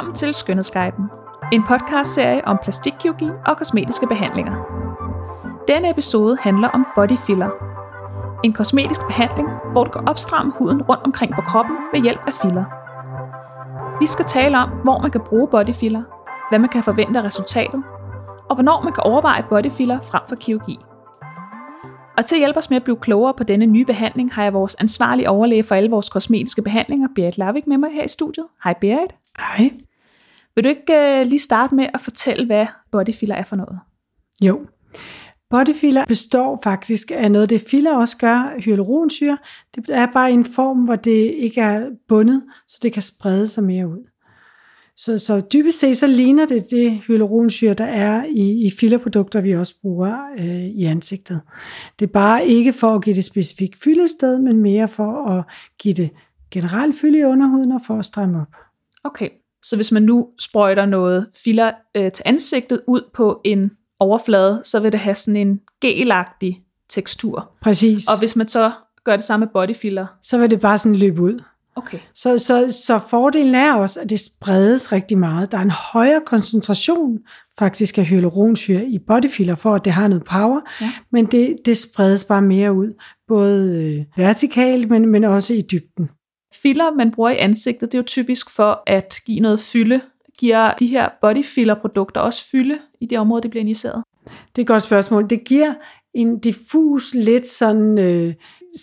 [0.00, 1.04] Velkommen til Skønhedsguiden,
[1.52, 4.54] en podcastserie om plastikkirurgi og kosmetiske behandlinger.
[5.68, 7.50] Denne episode handler om body filler.
[8.44, 12.34] En kosmetisk behandling, hvor du kan opstramme huden rundt omkring på kroppen ved hjælp af
[12.42, 12.64] filler.
[14.00, 16.02] Vi skal tale om, hvor man kan bruge body filler,
[16.48, 17.82] hvad man kan forvente af resultatet,
[18.48, 20.78] og hvornår man kan overveje body filler frem for kirurgi.
[22.18, 24.52] Og til at hjælpe os med at blive klogere på denne nye behandling, har jeg
[24.52, 28.46] vores ansvarlige overlæge for alle vores kosmetiske behandlinger, Berit Lavik, med mig her i studiet.
[28.64, 29.14] Hej Berit.
[29.38, 29.70] Hej.
[30.54, 33.78] Vil du ikke uh, lige starte med at fortælle, hvad bodyfiller er for noget?
[34.42, 34.66] Jo.
[35.50, 39.38] Bodyfiller består faktisk af noget, det filler også gør, hyaluronsyre.
[39.74, 43.64] Det er bare en form, hvor det ikke er bundet, så det kan sprede sig
[43.64, 44.10] mere ud.
[44.96, 49.56] Så, så dybest set så ligner det det hyaluronsyre, der er i, i fillerprodukter, vi
[49.56, 51.40] også bruger øh, i ansigtet.
[51.98, 55.44] Det er bare ikke for at give det specifikt fyldested, men mere for at
[55.78, 56.10] give det
[56.50, 58.54] generelt fylde i underhuden og for at stramme op.
[59.04, 59.28] Okay,
[59.62, 64.80] så hvis man nu sprøjter noget filler øh, til ansigtet ud på en overflade, så
[64.80, 67.50] vil det have sådan en gelagtig tekstur.
[67.62, 68.06] Præcis.
[68.06, 68.72] Og hvis man så
[69.04, 71.42] gør det samme med bodyfiller, så vil det bare sådan løbe ud.
[71.76, 71.98] Okay.
[72.14, 75.52] Så, så, så fordelen er også, at det spredes rigtig meget.
[75.52, 77.18] Der er en højere koncentration
[77.58, 80.92] faktisk af hyaluronsyre i bodyfiller, for at det har noget power, ja.
[81.12, 82.94] men det, det spredes bare mere ud,
[83.28, 86.10] både øh, vertikalt, men, men også i dybden.
[86.62, 90.00] Filler, man bruger i ansigtet, det er jo typisk for at give noget fylde.
[90.38, 94.04] Giver de her bodyfiller-produkter også fylde i det område, det bliver injiceret?
[94.24, 95.30] Det er et godt spørgsmål.
[95.30, 95.74] Det giver
[96.14, 98.34] en diffus, lidt sådan øh,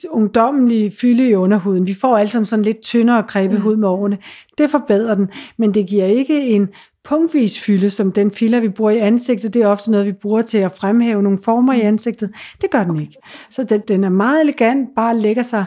[0.09, 1.87] ungdommelig fylde i underhuden.
[1.87, 3.61] Vi får alle sammen sådan lidt tyndere grebet mm.
[3.61, 4.17] hud med årene.
[4.57, 6.69] Det forbedrer den, men det giver ikke en
[7.07, 9.53] punktvis fylde, som den filler, vi bruger i ansigtet.
[9.53, 12.29] Det er ofte noget, vi bruger til at fremhæve nogle former i ansigtet.
[12.61, 13.17] Det gør den ikke.
[13.49, 15.65] Så den, den er meget elegant, bare lægger sig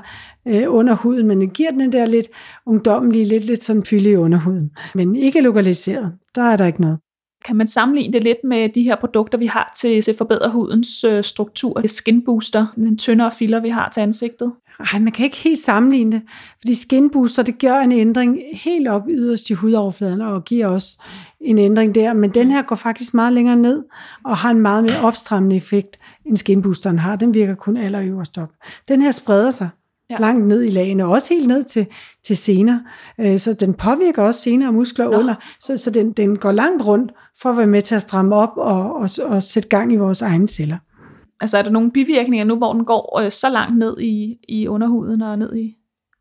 [0.49, 2.29] øh, under huden, men den giver den der lidt
[2.67, 4.71] ungdommelige, lidt, lidt sådan fylde i underhuden.
[4.95, 6.13] Men ikke lokaliseret.
[6.35, 6.99] Der er der ikke noget.
[7.45, 11.05] Kan man sammenligne det lidt med de her produkter, vi har til, at forbedre hudens
[11.05, 11.73] øh, struktur?
[11.81, 14.53] Det skin booster, den tyndere filler, vi har til ansigtet.
[14.93, 16.23] Nej, man kan ikke helt sammenligne det,
[16.59, 20.99] fordi skin booster, det gør en ændring helt op yderst i hudoverfladen, og giver os
[21.41, 23.85] en ændring der, men den her går faktisk meget længere ned,
[24.25, 27.17] og har en meget mere opstrammende effekt, end skin boosteren har.
[27.17, 28.51] Den virker kun allerøverst op.
[28.89, 29.69] Den her spreder sig
[30.11, 30.17] ja.
[30.19, 31.87] langt ned i lagene, og også helt ned til,
[32.25, 32.81] til sener.
[33.19, 35.19] Øh, så den påvirker også sener og muskler Nå.
[35.19, 37.13] under, så, så den, den går langt rundt
[37.43, 40.23] for at være med til at stramme op og, og, og sætte gang i vores
[40.23, 40.79] egne celler.
[41.41, 44.69] Altså er der nogle bivirkninger nu, hvor den går øh, så langt ned i, i
[44.69, 45.77] underhuden og ned i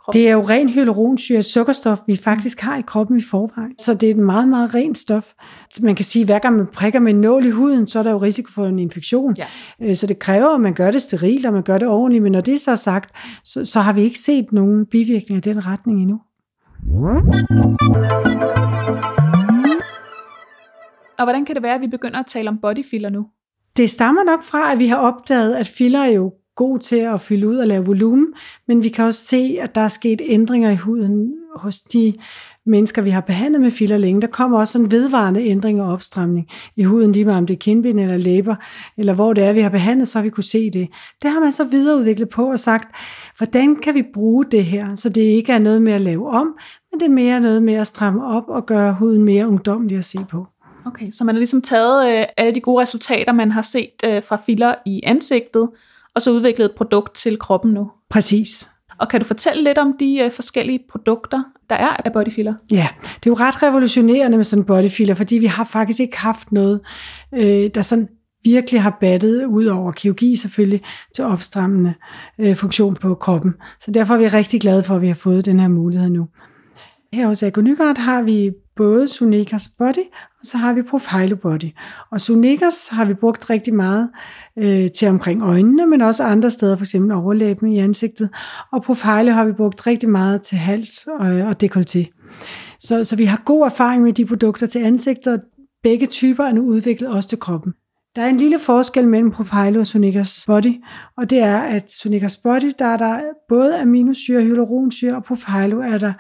[0.10, 0.22] kroppen?
[0.22, 3.78] Det er jo ren hyaluronsyre, sukkerstof, vi faktisk har i kroppen i forvejen.
[3.78, 5.34] Så det er et meget, meget rent stof.
[5.70, 8.00] Så man kan sige, at hver gang man prikker med en nål i huden, så
[8.00, 9.36] er der jo risiko for en infektion.
[9.38, 9.46] Ja.
[9.82, 12.24] Øh, så det kræver, at man gør det sterilt, og man gør det ordentligt.
[12.24, 13.12] Men når det er så sagt,
[13.44, 16.20] så, så har vi ikke set nogen bivirkninger i den retning endnu.
[21.20, 23.26] Og hvordan kan det være, at vi begynder at tale om bodyfiller nu?
[23.78, 27.22] Det stammer nok fra, at vi har opdaget, at filler er jo god til at
[27.22, 28.28] fylde ud og lave volumen,
[28.68, 32.14] men vi kan også se, at der er sket ændringer i huden hos de
[32.66, 34.22] mennesker, vi har behandlet med filler længe.
[34.22, 37.58] Der kommer også en vedvarende ændring og opstramning i huden, lige meget om det er
[37.58, 38.56] kindben eller læber,
[38.98, 40.90] eller hvor det er, vi har behandlet, så har vi kunne se det.
[41.22, 42.96] Det har man så videreudviklet på og sagt,
[43.38, 46.48] hvordan kan vi bruge det her, så det ikke er noget med at lave om,
[46.92, 50.06] men det er mere noget med at stramme op og gøre huden mere ungdommelig at
[50.06, 50.46] se på.
[50.86, 54.24] Okay, så man har ligesom taget øh, alle de gode resultater, man har set øh,
[54.24, 55.70] fra filler i ansigtet,
[56.20, 57.92] og så udviklet et produkt til kroppen nu.
[58.10, 58.70] Præcis.
[58.98, 62.54] Og kan du fortælle lidt om de øh, forskellige produkter, der er af bodyfiller?
[62.72, 66.52] Ja, det er jo ret revolutionerende med sådan bodyfiller, fordi vi har faktisk ikke haft
[66.52, 66.80] noget,
[67.34, 68.08] øh, der sådan
[68.44, 70.82] virkelig har battet ud over kirurgi selvfølgelig
[71.16, 71.94] til opstrammende
[72.40, 73.54] øh, funktion på kroppen.
[73.80, 76.28] Så derfor er vi rigtig glade for, at vi har fået den her mulighed nu.
[77.14, 80.06] Her hos Agonyguard har vi både Sunekas Body,
[80.40, 81.70] og så har vi Profilo Body.
[82.12, 84.10] Og Sunekas har vi brugt rigtig meget
[84.58, 86.96] øh, til omkring øjnene, men også andre steder, f.eks.
[86.96, 88.30] overlæben i ansigtet.
[88.72, 92.06] Og Profilo har vi brugt rigtig meget til hals og, og dekolleté.
[92.80, 95.42] Så, så vi har god erfaring med de produkter til ansigtet,
[95.84, 97.74] begge typer er nu udviklet også til kroppen.
[98.16, 100.74] Der er en lille forskel mellem Profilo og Sonicas Body,
[101.18, 103.20] og det er, at Sonicas Body, der er der
[103.50, 106.14] både aminosyre, hyaluronsyre, og Profilo er der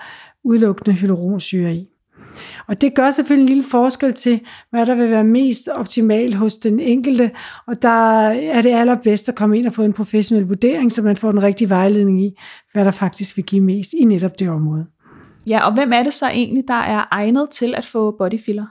[0.44, 1.88] udelukkende hyaluronsyre i.
[2.68, 4.40] Og det gør selvfølgelig en lille forskel til,
[4.70, 7.32] hvad der vil være mest optimalt hos den enkelte,
[7.68, 11.16] og der er det allerbedst at komme ind og få en professionel vurdering, så man
[11.16, 12.40] får den rigtige vejledning i,
[12.74, 14.86] hvad der faktisk vil give mest i netop det område.
[15.48, 18.66] Ja, og hvem er det så egentlig, der er egnet til at få bodyfiller?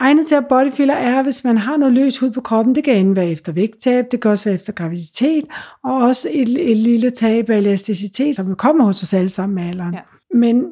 [0.00, 2.74] Egnet til at bodyfiller er, hvis man har noget løs hud på kroppen.
[2.74, 5.44] Det kan enten være efter vægttab, det kan også være efter graviditet,
[5.84, 9.64] og også et, et lille tab af elasticitet, som kommer hos os alle sammen med
[9.64, 9.94] alderen.
[9.94, 10.00] Ja.
[10.34, 10.64] Men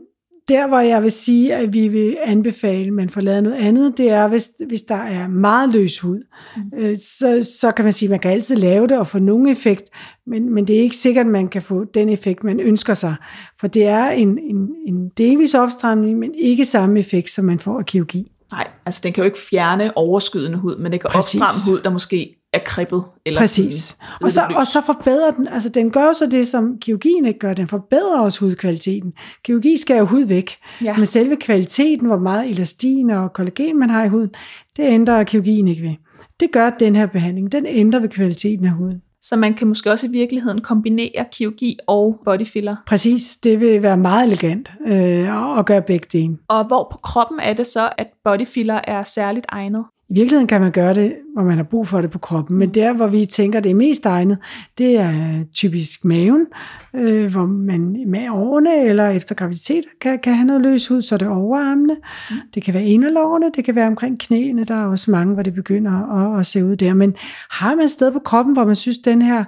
[0.49, 3.99] der, hvor jeg vil sige, at vi vil anbefale, at man får lavet noget andet,
[3.99, 6.23] det er, hvis, hvis der er meget løs hud.
[6.57, 6.79] Mm.
[6.79, 9.49] Øh, så, så kan man sige, at man kan altid lave det og få nogen
[9.49, 9.85] effekt,
[10.27, 13.15] men, men det er ikke sikkert, at man kan få den effekt, man ønsker sig.
[13.61, 17.79] For det er en, en, en delvis opstramning, men ikke samme effekt, som man får
[17.79, 18.33] af kirurgi.
[18.53, 21.41] Nej, altså den kan jo ikke fjerne overskydende hud, men det kan Præcis.
[21.41, 23.05] opstramme hud, der måske er kribbet.
[23.27, 23.75] Eller Præcis.
[23.85, 27.25] Sådan, og, så, og så forbedrer den, altså den gør jo så det, som kirurgien
[27.25, 29.13] ikke gør, den forbedrer også hudkvaliteten.
[29.45, 30.51] Kirurgi skal jo hud væk,
[30.85, 30.97] ja.
[30.97, 34.31] men selve kvaliteten, hvor meget elastin og kollagen man har i huden,
[34.77, 35.95] det ændrer kirurgien ikke ved.
[36.41, 39.03] Det gør den her behandling, den ændrer ved kvaliteten af huden.
[39.23, 42.77] Så man kan måske også i virkeligheden kombinere kirurgi og bodyfiller.
[42.87, 46.39] Præcis, det vil være meget elegant øh, at gøre begge dele.
[46.49, 49.85] Og hvor på kroppen er det så, at bodyfiller er særligt egnet?
[50.13, 52.69] I virkeligheden kan man gøre det, hvor man har brug for det på kroppen, men
[52.69, 54.39] der, hvor vi tænker, det er mest egnet,
[54.79, 56.47] det er typisk maven,
[56.95, 61.15] øh, hvor man med årene eller efter graviditet kan, kan have noget løs hud, så
[61.15, 61.97] er det overarmene.
[62.31, 62.37] Mm.
[62.55, 65.55] Det kan være inderlårene, det kan være omkring knæene, der er også mange, hvor det
[65.55, 66.95] begynder at, at se ud der.
[66.95, 67.15] Men
[67.51, 69.45] har man et sted på kroppen, hvor man synes, den her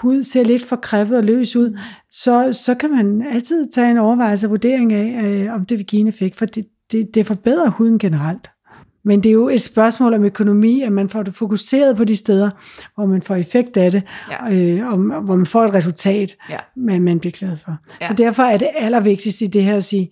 [0.00, 1.76] hud ser lidt for kreppet og løs ud, mm.
[2.10, 5.86] så, så kan man altid tage en overvejelse og vurdering af, øh, om det vil
[5.86, 8.50] give en effekt, for det, det, det forbedrer huden generelt.
[9.04, 12.16] Men det er jo et spørgsmål om økonomi, at man får det fokuseret på de
[12.16, 12.50] steder,
[12.94, 14.52] hvor man får effekt af det, ja.
[14.52, 16.58] øh, og hvor man får et resultat, ja.
[16.76, 17.76] man, man bliver glad for.
[18.00, 18.06] Ja.
[18.06, 20.10] Så derfor er det allervigtigste i det her at sige,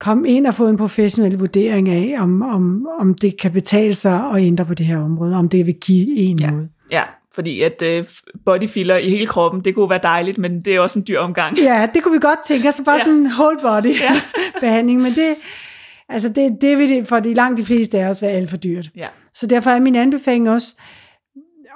[0.00, 4.30] kom ind og få en professionel vurdering af, om, om, om det kan betale sig
[4.34, 6.50] at ændre på det her område, om det vil give en ja.
[6.50, 6.68] noget.
[6.90, 7.02] Ja,
[7.34, 8.04] fordi at øh,
[8.44, 11.58] bodyfiller i hele kroppen, det kunne være dejligt, men det er også en dyr omgang.
[11.58, 13.04] Ja, det kunne vi godt tænke, altså bare ja.
[13.04, 14.12] sådan en whole body ja.
[14.60, 15.34] behandling, men det,
[16.08, 18.90] Altså det, det vil for de langt de fleste af os være alt for dyrt.
[18.96, 19.08] Ja.
[19.34, 20.74] Så derfor er min anbefaling også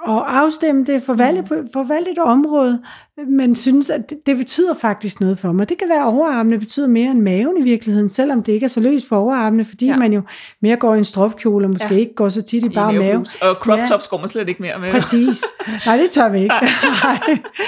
[0.07, 1.69] at afstemme det, forvalte, mm.
[1.73, 2.81] forvalte et område,
[3.27, 5.69] men synes, at det, det betyder faktisk noget for mig.
[5.69, 8.79] Det kan være overarmene betyder mere end maven i virkeligheden, selvom det ikke er så
[8.79, 9.97] løst på overarmene, fordi ja.
[9.97, 10.21] man jo
[10.61, 11.99] mere går i en stropkjole, og måske ja.
[11.99, 13.25] ikke går så tit i bare mave.
[13.41, 14.09] Og crop tops ja.
[14.09, 14.89] går man slet ikke mere med.
[14.89, 15.43] Præcis.
[15.85, 16.55] Nej, det tør vi ikke.
[17.03, 17.19] Nej.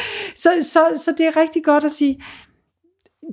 [0.44, 2.24] så, så, så det er rigtig godt at sige,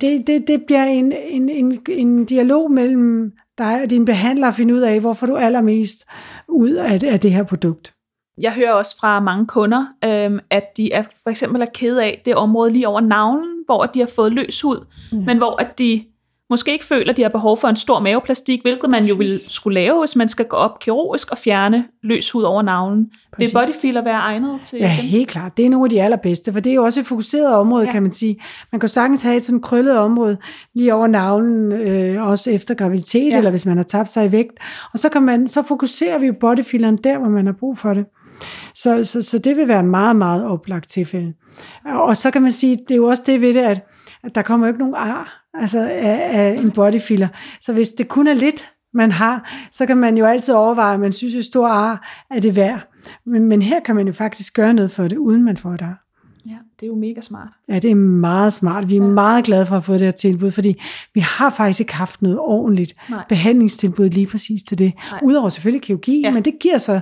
[0.01, 4.55] det, det, det bliver en, en, en, en dialog mellem dig og din behandler at
[4.55, 6.05] finde ud af, hvorfor du allermest
[6.47, 7.93] ud af, af det her produkt.
[8.41, 12.21] Jeg hører også fra mange kunder, øhm, at de er for eksempel er ked af
[12.25, 15.17] det område lige over navlen, hvor de har fået løs hud, mm.
[15.17, 16.03] men hvor at de
[16.53, 19.31] måske ikke føler, at de har behov for en stor maveplastik, hvilket man jo vil
[19.49, 23.09] skulle lave, hvis man skal gå op kirurgisk og fjerne løs hud over navlen.
[23.33, 23.53] Præcis.
[23.53, 25.05] Vil bodyfiller være egnet til Ja, dem?
[25.05, 25.57] helt klart.
[25.57, 27.91] Det er nogle af de allerbedste, for det er jo også et fokuseret område, ja.
[27.91, 28.37] kan man sige.
[28.71, 30.37] Man kan sagtens have et sådan krøllet område
[30.73, 33.37] lige over navlen, øh, også efter graviditet, ja.
[33.37, 34.59] eller hvis man har tabt sig i vægt.
[34.93, 37.93] Og så, kan man, så fokuserer vi jo bodyfilleren der, hvor man har brug for
[37.93, 38.05] det.
[38.75, 41.33] Så, så, så det vil være meget, meget oplagt tilfælde.
[41.85, 43.85] Og så kan man sige, det er jo også det ved det, at,
[44.23, 47.27] at der kommer jo ikke nogen ar altså af, af en bodyfiller.
[47.61, 50.99] Så hvis det kun er lidt, man har, så kan man jo altid overveje, at
[50.99, 52.87] man synes, at stor ar er det værd.
[53.25, 55.81] Men, men her kan man jo faktisk gøre noget for det, uden man får et
[55.81, 56.03] ar.
[56.45, 57.47] Ja, det er jo mega smart.
[57.69, 58.89] Ja, det er meget smart.
[58.89, 59.07] Vi er ja.
[59.07, 60.75] meget glade for at få det her tilbud, fordi
[61.13, 63.23] vi har faktisk ikke haft noget ordentligt Nej.
[63.29, 64.93] behandlingstilbud lige præcis til det.
[65.11, 65.19] Nej.
[65.23, 66.31] Udover selvfølgelig kirurgi, ja.
[66.31, 66.99] men det giver så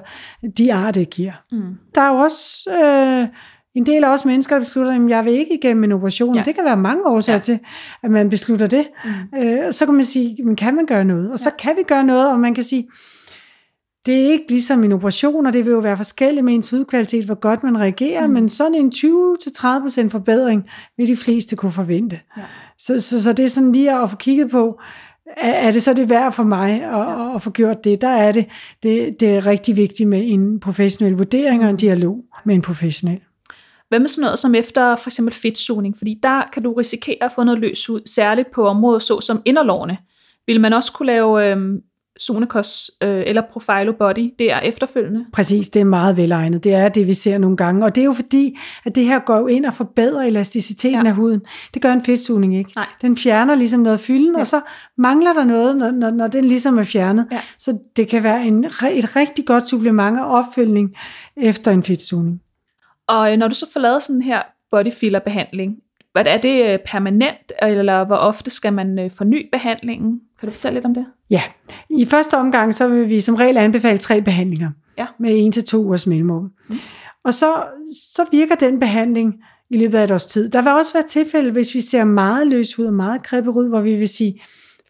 [0.58, 1.32] de ar, det giver.
[1.52, 1.78] Mm.
[1.96, 3.28] Der er jo også øh,
[3.76, 6.36] en del af os mennesker, der beslutter, at jeg vil ikke igennem en operation.
[6.36, 6.44] Ja.
[6.46, 7.42] Det kan være mange årsager ja.
[7.42, 7.60] til,
[8.04, 8.88] at man beslutter det.
[9.06, 9.40] Mm.
[9.40, 11.26] Øh, så kan man sige, men kan man gøre noget?
[11.26, 11.38] Og ja.
[11.38, 12.88] så kan vi gøre noget, og man kan sige,
[14.06, 17.26] det er ikke ligesom en operation, og det vil jo være forskelligt med ens hudkvalitet,
[17.26, 18.34] hvor godt man reagerer, mm.
[18.34, 20.64] men sådan en 20-30% forbedring
[20.98, 22.20] vil de fleste kunne forvente.
[22.38, 22.44] Ja.
[22.78, 24.80] Så, så, så det er sådan lige at få kigget på,
[25.38, 27.36] er, er det så det værd for mig at, ja.
[27.36, 28.02] at få gjort det?
[28.02, 28.46] Der er det,
[28.84, 33.20] det, det er rigtig vigtigt med en professionel vurdering og en dialog med en professionel.
[33.92, 35.98] Hvad med sådan noget som efter for eksempel fedtsugning?
[35.98, 39.98] Fordi der kan du risikere at få noget løs ud, særligt på områder såsom inderlårene.
[40.48, 41.58] Vil man også kunne lave øh,
[42.20, 45.26] Sonekos øh, eller Profilo Body der efterfølgende?
[45.34, 46.64] Præcis, det er meget velegnet.
[46.64, 47.86] Det er det, vi ser nogle gange.
[47.86, 51.10] Og det er jo fordi, at det her går jo ind og forbedrer elasticiteten ja.
[51.10, 51.42] af huden.
[51.74, 52.72] Det gør en fedtsugning ikke.
[52.76, 52.88] Nej.
[53.02, 54.40] Den fjerner ligesom noget fylden, ja.
[54.40, 54.62] og så
[54.98, 57.28] mangler der noget, når, når, når den ligesom er fjernet.
[57.32, 57.42] Ja.
[57.58, 60.96] Så det kan være en, et rigtig godt supplement og opfølgning
[61.38, 62.42] efter en fedtsugning.
[63.12, 64.42] Og øh, når du så får lavet sådan her
[64.72, 65.76] bodyfiller behandling,
[66.12, 70.20] hvad er det øh, permanent, eller hvor ofte skal man øh, forny behandlingen?
[70.40, 71.06] Kan du fortælle lidt om det?
[71.30, 71.42] Ja,
[71.90, 75.08] i første omgang, så vil vi som regel anbefale tre behandlinger, ja.
[75.20, 76.52] med en til to ugers mellemrum.
[76.70, 76.76] Mm.
[77.24, 77.64] Og så,
[78.16, 80.50] så virker den behandling i løbet af et års tid.
[80.50, 83.82] Der vil også være tilfælde, hvis vi ser meget løs ud og meget kribberud, hvor
[83.82, 84.42] vi vil sige,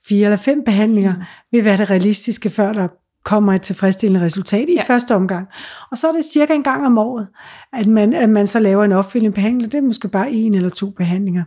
[0.07, 1.21] fire eller fem behandlinger mm.
[1.51, 2.87] vil være det realistiske, før der
[3.23, 4.83] kommer et tilfredsstillende resultat i ja.
[4.83, 5.47] første omgang.
[5.91, 7.27] Og så er det cirka en gang om året,
[7.73, 9.71] at man, at man så laver en opfølgende behandling.
[9.71, 11.43] Det er måske bare en eller to behandlinger.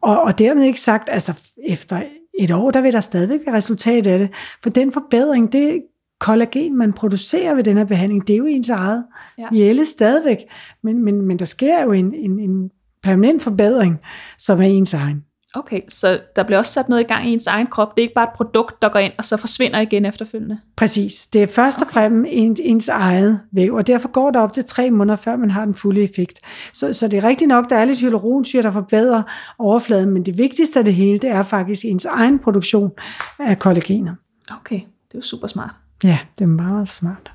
[0.00, 1.32] Og, og dermed ikke sagt, altså
[1.66, 2.02] efter
[2.38, 4.30] et år, der vil der stadigvæk være resultat af det.
[4.62, 5.82] For den forbedring, det
[6.20, 9.04] kollagen, man producerer ved den her behandling, det er jo ens eget.
[9.38, 9.46] Ja.
[9.50, 10.38] Vi ældes stadigvæk,
[10.82, 12.70] men, men, men der sker jo en, en, en
[13.02, 13.98] permanent forbedring,
[14.38, 15.24] som er ens egen.
[15.56, 17.96] Okay, så der bliver også sat noget i gang i ens egen krop.
[17.96, 20.58] Det er ikke bare et produkt, der går ind og så forsvinder igen efterfølgende.
[20.76, 21.26] Præcis.
[21.26, 24.64] Det er først og fremmest ens, ens eget væv, og derfor går der op til
[24.64, 26.40] tre måneder, før man har den fulde effekt.
[26.72, 29.22] Så, så det er rigtigt nok, der er lidt hyaluronsyre, der forbedrer
[29.58, 32.92] overfladen, men det vigtigste af det hele, det er faktisk ens egen produktion
[33.38, 34.14] af kollagener.
[34.60, 35.70] Okay, det er jo super smart.
[36.04, 37.32] Ja, det er meget smart.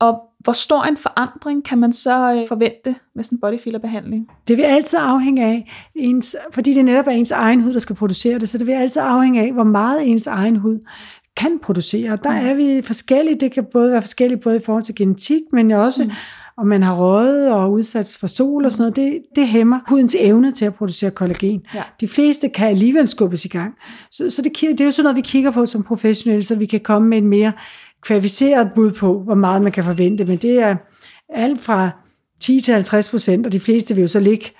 [0.00, 4.28] Og hvor stor en forandring kan man så øh, forvente med sådan en bodyfiller-behandling?
[4.48, 7.96] Det vil altid afhænge af, ens, fordi det netop er ens egen hud, der skal
[7.96, 10.78] producere det, så det vil altid afhænge af, hvor meget ens egen hud
[11.36, 12.16] kan producere.
[12.24, 13.40] Der er vi forskellige.
[13.40, 16.10] Det kan både være forskellige både i forhold til genetik, men også mm.
[16.56, 18.96] Om man har røget og udsat for sol og sådan noget.
[18.96, 21.62] Det, det hæmmer hudens evne til at producere kollagen.
[21.74, 21.82] Ja.
[22.00, 23.74] De fleste kan alligevel skubbes i gang.
[24.10, 26.66] Så, så det, det er jo sådan noget, vi kigger på som professionelle, så vi
[26.66, 27.52] kan komme med en mere
[28.02, 30.76] kvalificeret bud på, hvor meget man kan forvente, men det er
[31.28, 31.90] alt fra
[32.40, 34.50] 10 til 50 procent, og de fleste vil jo så ligge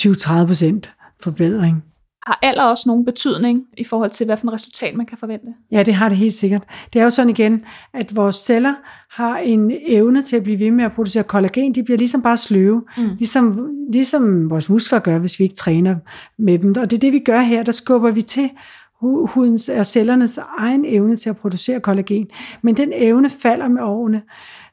[0.00, 1.82] 20-30 procent forbedring.
[2.28, 5.46] Har alder også nogen betydning i forhold til, hvilken resultat man kan forvente?
[5.72, 6.62] Ja, det har det helt sikkert.
[6.92, 8.74] Det er jo sådan igen, at vores celler
[9.10, 11.74] har en evne til at blive ved med at producere kollagen.
[11.74, 13.08] De bliver ligesom bare sløve, mm.
[13.18, 15.96] ligesom, ligesom vores muskler gør, hvis vi ikke træner
[16.38, 16.74] med dem.
[16.80, 17.62] Og det er det, vi gør her.
[17.62, 18.50] Der skubber vi til
[19.00, 22.26] hudens og cellernes egen evne til at producere kollagen.
[22.62, 24.22] Men den evne falder med årene.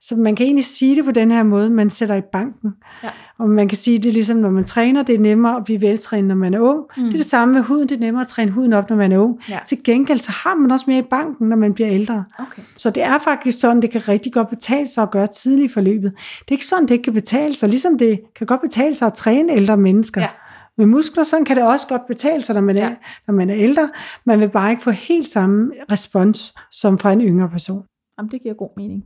[0.01, 2.69] Så man kan egentlig sige det på den her måde, man sætter i banken.
[3.03, 3.09] Ja.
[3.37, 5.81] Og man kan sige, det er ligesom, når man træner, det er nemmere at blive
[5.81, 6.79] veltrænet, når man er ung.
[6.97, 7.03] Mm.
[7.03, 9.11] Det er det samme med huden, det er nemmere at træne huden op, når man
[9.11, 9.39] er ung.
[9.49, 9.59] Ja.
[9.65, 12.23] Til gengæld, så har man også mere i banken, når man bliver ældre.
[12.39, 12.61] Okay.
[12.77, 15.73] Så det er faktisk sådan, det kan rigtig godt betale sig at gøre tidligt i
[15.73, 16.11] forløbet.
[16.11, 19.05] Det er ikke sådan, det ikke kan betale sig, ligesom det kan godt betale sig
[19.05, 20.21] at træne ældre mennesker.
[20.21, 20.27] Ja
[20.77, 22.95] med muskler, sådan kan det også godt betale sig, når man, er, ja.
[23.27, 23.89] når man er ældre.
[24.25, 27.83] Man vil bare ikke få helt samme respons som fra en yngre person.
[28.17, 29.03] Jamen, det giver god mening.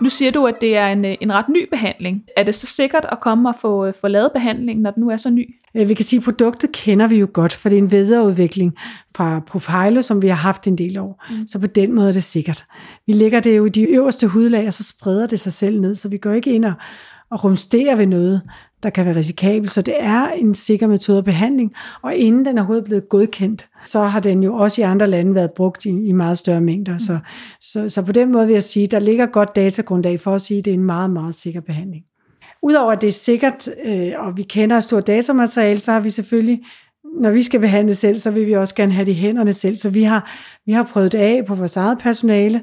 [0.00, 2.24] Nu siger du, at det er en, en ret ny behandling.
[2.36, 5.16] Er det så sikkert at komme og få, få lavet behandlingen, når den nu er
[5.16, 5.54] så ny?
[5.74, 8.74] Vi kan sige, at produktet kender vi jo godt, for det er en videreudvikling
[9.16, 11.24] fra Profilo, som vi har haft en del år.
[11.30, 11.46] Mm.
[11.46, 12.64] Så på den måde er det sikkert.
[13.06, 15.94] Vi lægger det jo i de øverste hudlag, og så spreder det sig selv ned,
[15.94, 16.72] så vi går ikke ind og,
[17.30, 18.42] og rumstere ved noget,
[18.82, 19.70] der kan være risikabelt.
[19.70, 23.66] Så det er en sikker metode af behandling, og inden den er overhovedet blevet godkendt,
[23.84, 26.98] så har den jo også i andre lande været brugt i, i meget større mængder.
[26.98, 27.18] Så,
[27.60, 30.58] så, så på den måde vil jeg sige, der ligger godt datagrundlag for at sige,
[30.58, 32.04] at det er en meget, meget sikker behandling.
[32.62, 36.60] Udover at det er sikkert, øh, og vi kender stort datamateriale, så har vi selvfølgelig
[37.20, 39.76] når vi skal behandle selv, så vil vi også gerne have det i hænderne selv.
[39.76, 40.30] Så vi har,
[40.66, 42.62] vi har prøvet det af på vores eget personale,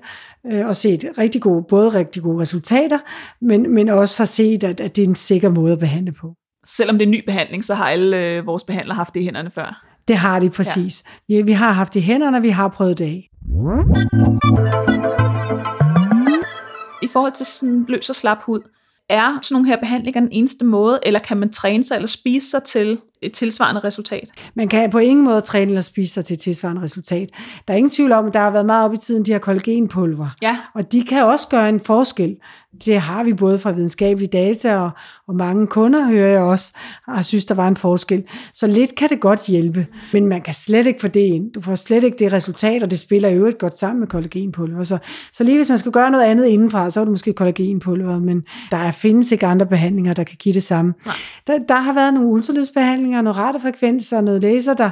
[0.52, 3.00] øh, og set rigtig gode, både rigtig gode resultater,
[3.42, 6.34] men, men også har set, at, at det er en sikker måde at behandle på.
[6.66, 9.24] Selvom det er en ny behandling, så har alle øh, vores behandlere haft det i
[9.24, 9.86] hænderne før?
[10.08, 11.04] Det har de præcis.
[11.30, 11.36] Ja.
[11.36, 13.30] Vi, vi har haft det i hænderne, og vi har prøvet det af.
[17.04, 18.62] I forhold til sådan løs og slap hud,
[19.10, 22.50] er sådan nogle her behandlinger den eneste måde, eller kan man træne sig eller spise
[22.50, 24.29] sig til et tilsvarende resultat?
[24.53, 27.29] Man kan på ingen måde træne eller spise sig til et tilsvarende resultat.
[27.67, 29.39] Der er ingen tvivl om, at der har været meget op i tiden, de her
[29.39, 30.29] kollagenpulver.
[30.41, 30.58] Ja.
[30.74, 32.36] Og de kan også gøre en forskel.
[32.86, 34.89] Det har vi både fra videnskabelige data, og,
[35.27, 36.74] og mange kunder hører jeg også,
[37.10, 38.24] har synes, der var en forskel.
[38.53, 41.53] Så lidt kan det godt hjælpe, men man kan slet ikke få det ind.
[41.53, 44.84] Du får slet ikke det resultat, og det spiller jo øvrigt godt sammen med kollagenpulver.
[44.84, 44.98] Så,
[45.34, 48.44] så lige hvis man skal gøre noget andet indenfra, så er det måske kollagenpulver, men
[48.72, 50.94] der findes ikke andre behandlinger, der kan give det samme.
[51.48, 54.89] Der, der har været nogle ultralydsbehandlinger, noget radiofrekvenser, noget laser, der,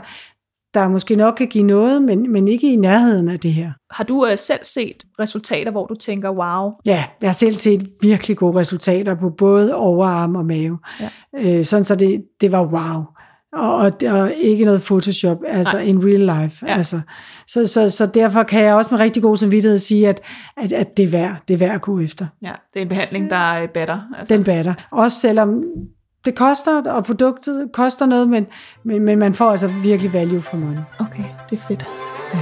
[0.74, 3.72] der måske nok kan give noget, men, men ikke i nærheden af det her.
[3.92, 6.72] Har du uh, selv set resultater, hvor du tænker, wow?
[6.86, 10.78] Ja, jeg har selv set virkelig gode resultater på både overarm og mave.
[11.00, 11.10] Ja.
[11.38, 13.04] Øh, sådan så det, det var wow.
[13.54, 15.86] Og, og, og ikke noget Photoshop, altså Nej.
[15.86, 16.66] in real life.
[16.68, 16.76] Ja.
[16.78, 17.02] Altså.
[17.48, 20.22] Så, så, så derfor kan jeg også med rigtig god samvittighed sige, at,
[20.58, 22.26] at, at det, er værd, det er værd at gå efter.
[22.42, 24.00] Ja, det er en behandling, der er batter.
[24.20, 24.36] Altså.
[24.36, 24.74] Den batter.
[24.92, 25.64] Også selvom
[26.26, 28.48] det koster, og produktet koster noget, men,
[28.84, 30.82] men, men man får altså virkelig value for money.
[31.00, 31.86] Okay, det er fedt.
[32.34, 32.40] Ja.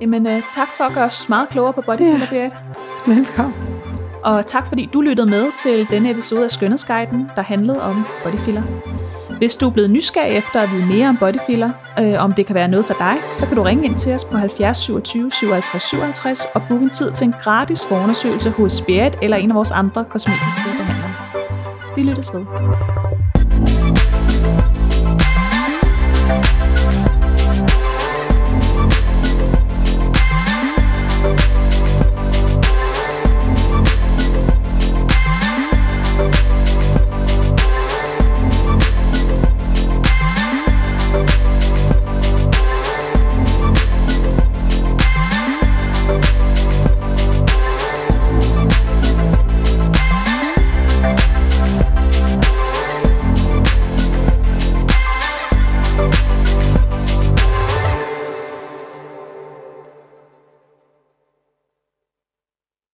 [0.00, 2.50] Jamen, uh, tak for at gøre os meget klogere på bodyfiller, ja.
[3.06, 3.54] Velkommen.
[4.22, 8.62] Og tak fordi du lyttede med til denne episode af Skønhedsguiden, der handlede om bodyfiller.
[9.38, 12.54] Hvis du er blevet nysgerrig efter at vide mere om bodyfiller, øh, om det kan
[12.54, 15.82] være noget for dig, så kan du ringe ind til os på 70 27 57
[15.82, 19.70] 57 og booke en tid til en gratis forundersøgelse hos Spirit eller en af vores
[19.70, 21.27] andre kosmetiske behandlere.
[21.98, 23.07] Vi lyttes ved.